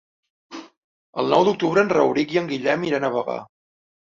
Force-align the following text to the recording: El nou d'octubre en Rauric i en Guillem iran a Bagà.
El 1.23 1.29
nou 1.35 1.45
d'octubre 1.49 1.83
en 1.83 1.93
Rauric 1.99 2.33
i 2.37 2.41
en 2.43 2.51
Guillem 2.55 2.89
iran 2.91 3.07
a 3.07 3.13
Bagà. 3.19 3.37